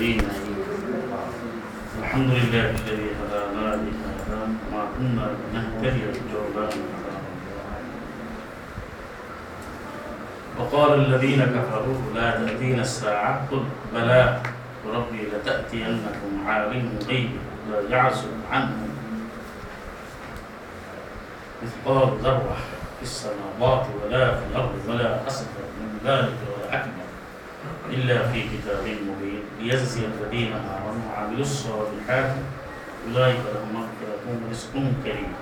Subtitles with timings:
[0.00, 0.28] المرسلين
[2.00, 4.40] الحمد لله الذي هدانا لهذا
[4.72, 6.00] وما كنا لنهتدي
[6.32, 6.68] لولا
[10.58, 14.40] وقال الذين كفروا لا تأتينا الساعة قل بلى
[14.86, 17.30] وربي لتأتينكم عالم الغيب
[17.70, 18.88] لا يعزب عنه.
[21.62, 22.56] مثقال ذرة
[22.96, 26.49] في السماوات ولا في الأرض ولا أصغر من ذلك
[27.89, 32.35] إلا في كتاب مبين ليجزي الذين آمنوا وعملوا الصالحات
[33.07, 35.33] أولئك لهم مغفرة ورزق كريم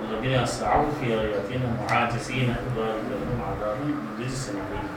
[0.00, 4.88] والذين سعوا في آياتنا معاجزين أولئك لهم عذاب من رجس أليم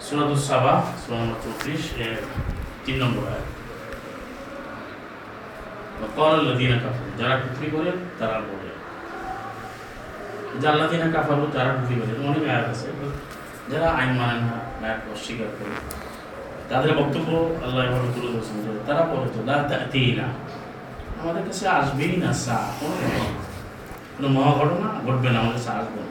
[0.00, 2.16] سورة السبع سورة নম্বর চৌত্রিশ এর
[2.84, 3.48] তিন নম্বর আয়াত
[6.00, 8.70] وقال الذين كفروا যারা কুফরি করে তারা বলে
[10.62, 12.88] জাল্লাদিনা কাফারু যারা কুফরি করে অনেক আয়াত আছে
[13.71, 15.73] যারা আইন মানে না আয়াত অস্বীকার করে
[16.69, 17.29] তাদের বক্তব্য
[17.63, 20.27] আল্লাহ এভাবে তুলে ধরছেন যে তারা বলে তো লা তাতিনা
[21.21, 22.95] আমাদের কাছে আসবেই না সা কোনো
[24.15, 26.09] কোনো মহা ঘটনা ঘটবে না আমাদের কাছে আসবে না।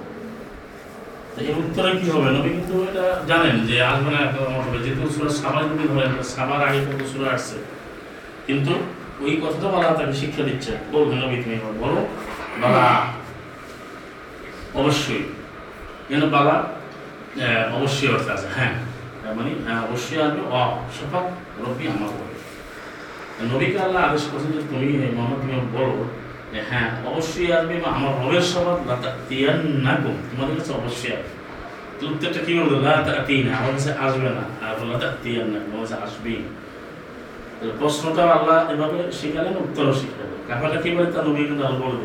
[1.34, 2.28] তো এর উত্তরে কি হবে?
[2.30, 4.20] নবী কিন্তু এটা জানেন যে আসবে না
[4.56, 7.56] হবে যেহেতু সুরা সাবার যদি ধরেন সাবার আগে কিন্তু সুরা আসছে।
[8.46, 8.72] কিন্তু
[9.20, 12.00] ওই কথাটা বলা তাকে শিক্ষা দিচ্ছে। বলবে নবী তুমি বলো
[12.60, 12.86] বালা
[14.74, 15.22] অবশ্যই।
[16.08, 16.77] কেন আহ,
[17.76, 18.74] অবশ্যই অর্থ আছে। হ্যাঁ
[19.36, 20.60] মানে হ্যাঁ অবশ্যই আসবে। অ
[20.96, 21.26] সফাক
[21.64, 22.36] রব্বি আমার বলে।
[23.50, 25.96] নবীকে আল্লাহ আদেশ করছেন যে তুমি মোহাম্মদ, তুমি বলো
[26.52, 28.78] যে হ্যাঁ অবশ্যই আসবে বা আমার রবের সবাদ
[29.28, 31.36] তিয়ান না গুম তোমাদের কাছে অবশ্যই আসবে।
[32.12, 35.96] উত্তরটা কি বলব লাতা তিন আমার কাছে আসবে না। আর লাতা তিয়ান না তোমার কাছে
[36.06, 36.40] আসবেই।
[37.78, 41.08] প্রশ্নটা আল্লাহ এভাবে শিখালেন, উত্তরও শিখালেন। কাফাটা কি বলে?
[41.14, 41.98] তা নবী কিন্তু আল্লাহ বলে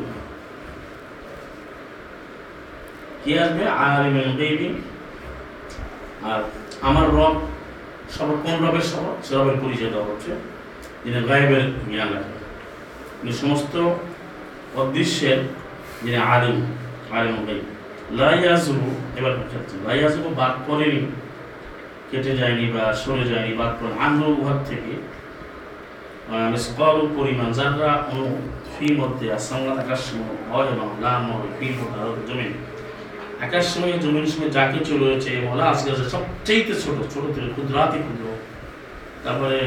[3.23, 3.63] কি আসবে?
[4.39, 4.69] গাইবি
[6.31, 6.39] আর
[6.88, 7.35] আমার রব
[8.16, 10.31] সব কোন রবের সব সে রবের পরিচয় হচ্ছে,
[11.03, 12.38] যিনি গায়েবের জ্ঞান রাখেন।
[13.17, 13.73] তিনি সমস্ত
[14.81, 15.39] অদৃশ্যের
[16.03, 16.57] যিনি আলিম
[17.17, 17.63] আলিম গাইব
[18.19, 18.89] লাইয়াজুবু
[19.19, 21.01] এবার বুঝাচ্ছি লাইয়াজুবু বাদ করেনি
[22.09, 24.94] কেটে যায়নি বা সরে যায়নি, বাদ করেন আন্ধ্র উহার থেকে
[26.53, 28.25] মিসকাল পরিমাণ, যারা অনু,
[28.73, 30.03] ফি মধ্যে আসামলা আকাশ
[30.50, 32.51] হয় এবং লাম হবে ফি মধ্যে জমিন।
[33.43, 37.97] আকাশ সময় জমিন সময় যা কিছু রয়েছে বলা আজকে আছে সবচেয়ে ছোট ছোট থেকে ক্ষুদ্রাতি
[38.05, 38.25] ক্ষুদ্র।
[39.23, 39.59] তারপরে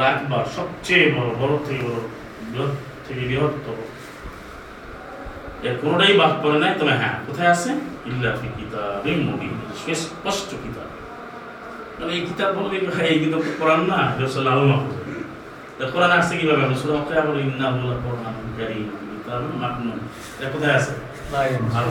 [0.00, 1.98] লাখবার সবচেয়ে বড় বড় থেকে বড়
[2.50, 2.72] বৃহৎ
[3.06, 3.78] থেকে বৃহত্তর
[5.66, 7.70] এর কোনোটাই বাদ পড়ে নাই তবে হ্যাঁ কোথায় আছে?
[8.10, 9.52] ইল্লা ফি কিতাবিম মুবিন
[10.02, 10.88] স্পষ্ট কিতাব।
[11.98, 12.76] মানে এই কিতাব বললে
[13.12, 14.46] এই কিতাব তো কোরআন না রসুল
[15.94, 16.60] কোরআন আসছে কীভাবে?
[16.64, 19.98] আমরা সুরা আবার ইন্না হুল্লাহ কোরআন কারীম কিতাবুন মাকনুন
[20.54, 20.92] কোথায় আছে?
[21.78, 21.90] আরও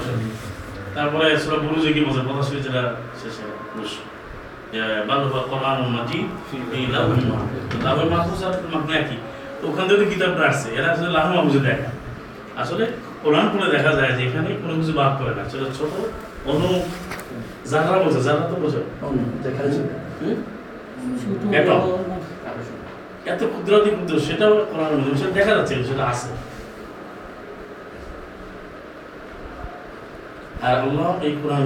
[0.95, 2.83] তারপরে সুরা বুরুজে কি বলছে কথা শুনে যেটা
[3.22, 3.44] শেষে
[3.75, 3.91] বুঝ
[5.07, 7.63] বাল হুয়া কোরআনুন মাজিদ ফি লাহুল মাহফুজ।
[8.13, 9.17] মাহফুজ আর মাকনু একই।
[9.67, 11.89] ওখান থেকে তো কিতাবটা আসছে এরা আসলে লাহুল মাহফুজে দেখা।
[12.61, 12.83] আসলে
[13.23, 15.94] কোরআন পড়ে দেখা যায় যে এখানে কোনো কিছু বাদ করে না ছোট ছোট
[16.51, 16.69] অনু
[17.72, 18.81] যারা বোঝে যারা তো বোঝে।
[23.31, 26.29] এত ক্ষুদ্রাতি ক্ষুদ্র সেটাও কোরআন সেটা দেখা যাচ্ছে সেটা আছে।
[30.67, 31.65] আর আল্লাহ এই কোরআন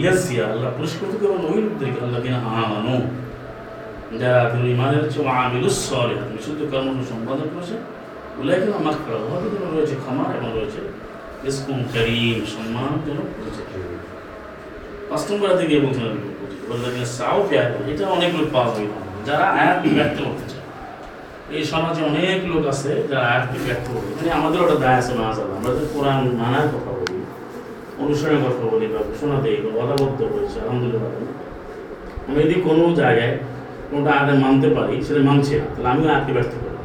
[0.00, 2.96] ইয়াসিয়া আল্লাহ পুরস্কৃত করবেন ওই লোকদেরকে আল্লাহ কিনা আমানো।
[4.20, 7.76] যারা তুমি ইমানের হচ্ছে আমিলুস সলে বিশুদ্ধ কর্ম সম্পাদন করেছে।
[8.40, 8.96] উল্লেখ আমার
[9.52, 10.80] জন্য রয়েছে ক্ষমা এবং রয়েছে
[11.48, 13.28] ইসকুম করিম, সম্মানজনক
[15.08, 15.48] পাঁচ নম্বর
[15.84, 16.12] বলছেন
[16.68, 18.88] বললেন সাও পেয়ার এটা অনেক লোক পাওয়া যায়
[19.28, 20.66] যারা আয়াত ব্যক্ত করতে চায়।
[21.56, 25.36] এই সমাজে অনেক লোক আছে যারা আয়াতকে ব্যক্ত করবে মানে আমাদের ওটা দায় আছে মাঝ
[25.56, 27.13] আমরা যে কোরআন মানার কথা বলি।
[28.04, 31.12] অনুসরণের কথা বলি বা ঘোষণা দেই বা অদাবদ্ধ হয়েছে, আলহামদুলিল্লাহ।
[32.28, 33.34] আমি যদি কোনো জায়গায়
[33.90, 36.78] কোনটা আগে মানতে পারি, সেটা মানছি না, তাহলে আমিও আয়াতকে ব্যর্থ করি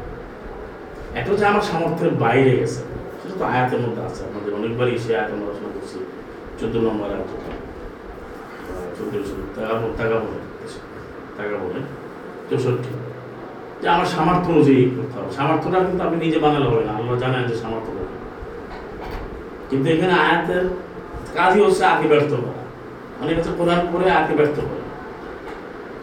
[1.19, 2.81] একটা হচ্ছে আমার সামর্থ্যের বাইরে গেছে,
[3.19, 5.97] সেটা তো আয়াতের মধ্যে আছে। আমাদের অনেকবারই সে আয়াত আমরা আলোচনা করছি,
[6.59, 7.29] চোদ্দ নম্বর আয়াত।
[9.57, 10.39] টাকা বলে
[11.37, 11.79] টাকা বলে
[12.49, 12.91] চৌষট্টি।
[13.81, 17.43] যে আমার সামর্থ্য অনুযায়ী করতে হবে। সামর্থ্যটা কিন্তু আপনি নিজে বানালে হবে না, আল্লাহ জানেন
[17.49, 17.91] যে সামর্থ্য
[19.69, 20.65] কিন্তু এখানে আয়াতের
[21.35, 22.61] কাজই হচ্ছে আগে ব্যর্থ করা।
[23.23, 24.81] অনেক হচ্ছে কোরআন পড়ে আগে ব্যর্থ করে।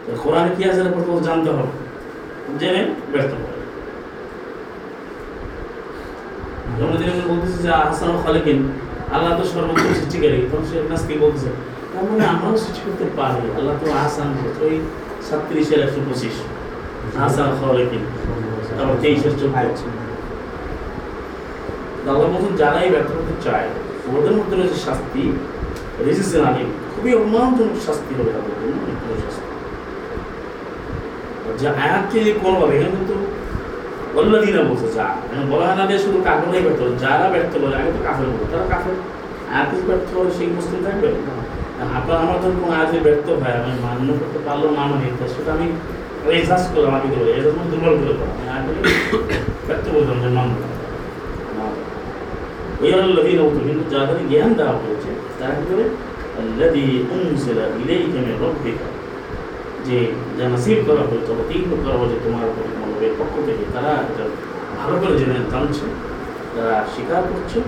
[0.05, 0.11] তো
[0.57, 1.75] কি আছে প্রথম জানতে হবে।
[2.59, 2.81] জেনে
[3.11, 3.57] ব্যর্থ করে।
[7.29, 7.71] বলতেছে যে
[9.15, 9.43] আল্লাহ তো
[10.51, 10.77] তখন সে
[11.91, 13.05] তার মানে আমরাও সৃষ্টি করতে
[13.57, 13.85] আল্লাহ তো
[14.65, 14.75] ওই
[15.85, 16.35] একশো পঁচিশ।
[22.33, 23.67] বলছেন, যারাই ব্যর্থ করতে চায়
[24.15, 25.23] ওদের মধ্যে রয়েছে শাস্তি
[26.05, 26.63] রেজিস্ট্রেশন আলী
[26.93, 29.45] খুবই অপমানজনক শাস্তি হবে তাদের জন্য মৃত্যুর শাস্তি
[31.59, 33.15] যে আয়াতকে কোনোভাবে এখানে কিন্তু
[34.19, 37.75] অল্লাদিনা বলছে, যা, এখানে বলা হয় না যে শুধু কাফেরাই ব্যর্থ হবে। যারা ব্যর্থ বলে,
[37.79, 38.95] আগে তো কাফের বলে তারা কাফের
[39.53, 41.07] আয়াতে ব্যর্থ হলে সেই মুসলিম থাকবে
[41.97, 45.67] আপনার, আমার ধরুন কোনো আয়াতে ব্যর্থ হয়, আমি মান্য করতে পারল মানি, তা সেটা আমি
[46.39, 48.71] এজাজ করলাম আমাকে বলে এজাজ মানে দুর্বল করে দেবো আমি আয়াতে
[49.67, 50.43] ব্যর্থ বলতাম যে। না।
[52.81, 55.09] ওই আল্লাদিনা উঠে কিন্তু যাদের জ্ঞান দেওয়া হয়েছে
[55.39, 55.85] তারা করে
[56.39, 58.87] আল্লাদি উনজিলা ইলাইকা
[59.87, 59.97] যে
[60.37, 64.25] যা নাসিব করা হয়েছে অবতীর্ণ করা হয়েছে তোমার উপর তোমার পক্ষ থেকে তারা এটা
[64.79, 65.85] ভালো করে জেনে জানছে,
[66.53, 67.59] তারা স্বীকার করছে।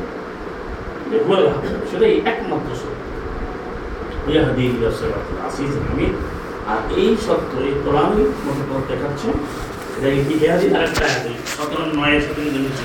[1.10, 1.46] যে হুয়াল
[1.90, 3.02] সেটাই একমাত্র সত্য।
[4.32, 6.14] ইয়াহাদি ইলা সিরাতিল আসিজ হামিদ।
[6.72, 9.30] আর এই সত্য, এই কোরআনই মতো পথ দেখাচ্ছে
[9.98, 10.68] এটা কি ইয়াহাদি?
[10.78, 11.84] আরেকটা ইয়াহাদি। সতেরো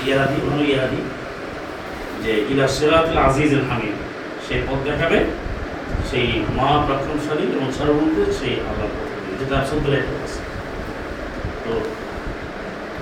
[0.05, 0.99] ইয়াহাদি হলো ইয়াহাদি।
[2.25, 3.97] যে ইলা সিরাতিল আজিজুল হামিদ,
[4.45, 5.19] সেই পথ দেখাবে,
[6.09, 6.27] সেই
[6.57, 8.89] মহাপ্রাক্রমশালী এবং সর্বমন্ত্রী সেই আল্লাহ
[9.39, 9.55] যেটা
[9.99, 10.41] একটা আছে।
[11.63, 11.71] তো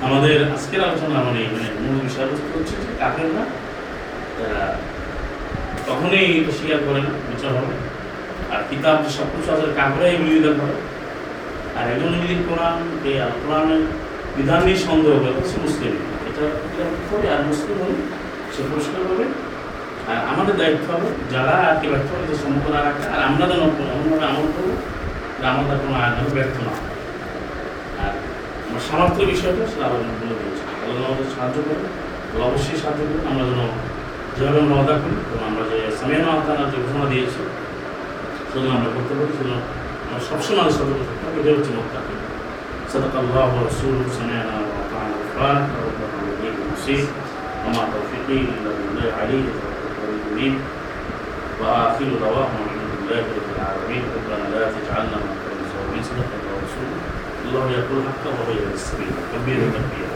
[0.05, 3.43] আমাদের আজকের আলোচনা মানে মানে মূল বিষয়বস্তু হচ্ছে যে কাফেররা
[4.37, 4.63] তারা
[5.87, 6.27] কখনোই
[6.57, 7.75] স্বীকার করে না, বিচার হবে
[8.53, 10.75] আর কিতাব যে সব কিছু আছে, কাফেরাই বিরোধিতা করে।
[11.77, 12.77] আর একজন যদি কোরআন
[13.43, 13.83] কোরআনের
[14.35, 15.33] বিধান নিয়ে সন্দেহ করে
[15.65, 15.93] মুসলিম।
[16.27, 16.45] এটা
[17.35, 17.97] আর মুসলিম হলে
[18.54, 19.26] সে পুরস্কার পাবে
[20.10, 23.44] আর আমাদের দায়িত্ব হবে যারা আর কি ব্যর্থ হবে যে সম্মুখ না রাখা আর আমরা
[23.50, 23.62] যেন
[23.92, 24.74] এমনভাবে আমল করবো
[25.38, 26.92] যে আমাদের কোনো আয়োজন ব্যর্থ না হয়।
[28.02, 28.12] আর
[28.68, 31.86] আমার সামর্থ্য বিষয়টা সেটা আলোচনা বলে দিয়েছি আল্লাহ আমাদের সাহায্য করবে
[32.30, 33.60] আল্লাহ অবশ্যই সাহায্য করবে আমরা যেন
[34.36, 37.40] যেভাবে আমরা অদা করি এবং আমরা যে সামিয়ানা আহতানা যে ঘোষণা দিয়েছি
[38.50, 39.56] সেগুলো আমরা করতে পারি সেগুলো
[40.06, 42.14] আমরা সবসময় আমাদের সতর্ক থাকতে হবে এটা হচ্ছে মোত্তাকি
[42.94, 47.02] صدق الله ورسوله سمعنا وأطعنا غفران ربنا وليك المصير
[47.64, 49.43] وما توفيقي الحكيم المنان عليه
[50.07, 50.59] المريدين
[51.61, 54.03] وآخر رواهم عند الله رب العالمين.
[54.15, 56.53] ربنا لا تجعلنا من قوم سوء مثلك يا
[57.45, 57.71] الله.
[57.71, 59.13] يقول حقا وغير السبيل.
[59.33, 60.12] كبير تكبير